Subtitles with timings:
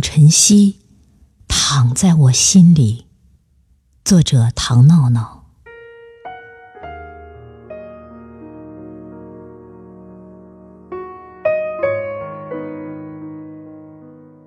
[0.00, 0.80] 晨曦
[1.46, 3.06] 躺在我心里。
[4.04, 5.38] 作者：唐闹闹。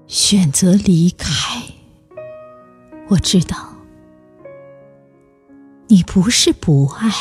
[0.08, 1.64] 选择离开，
[3.10, 3.74] 我知道，
[5.88, 7.12] 你不是不爱，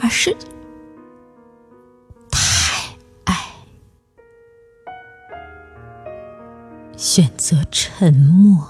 [0.00, 0.36] 而是。
[7.02, 8.64] 选择沉默，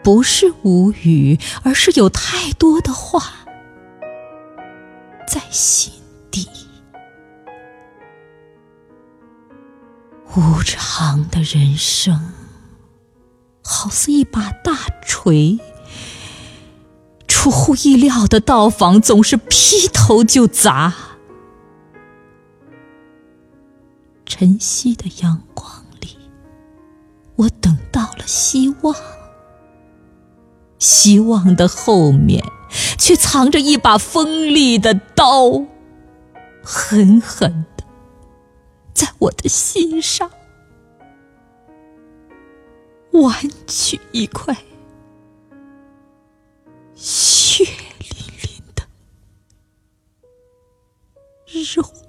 [0.00, 3.20] 不是无语，而是有太多的话
[5.26, 5.92] 在心
[6.30, 6.48] 底。
[10.36, 12.32] 无常的人生，
[13.64, 15.58] 好似一把大锤，
[17.26, 20.94] 出乎意料的到访总是劈头就砸。
[24.24, 25.85] 晨曦的阳光。
[28.26, 28.94] 希望，
[30.78, 32.44] 希望的后面
[32.98, 35.64] 却藏着一把锋利的刀，
[36.62, 37.84] 狠狠的
[38.92, 40.30] 在我的心上
[43.12, 44.54] 剜去一块
[46.94, 48.10] 血淋
[48.42, 48.82] 淋的
[51.74, 52.05] 肉。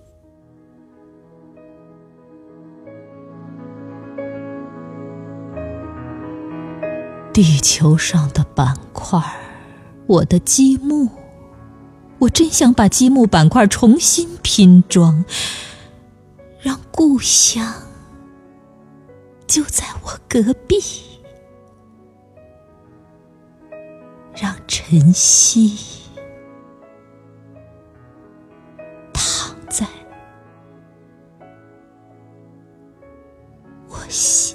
[7.38, 9.22] 地球上的板块，
[10.08, 11.08] 我的积木，
[12.18, 15.24] 我真想把积木板块重新拼装，
[16.60, 17.72] 让故乡
[19.46, 20.80] 就在我隔壁，
[24.34, 25.78] 让晨曦
[29.14, 29.86] 躺在
[33.90, 34.47] 我心。